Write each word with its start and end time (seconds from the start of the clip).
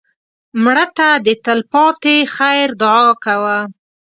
مړه 0.63 0.85
ته 0.97 1.07
د 1.25 1.27
تل 1.45 1.59
پاتې 1.71 2.15
خیر 2.35 2.67
دعا 2.81 3.07
کوه 3.25 3.57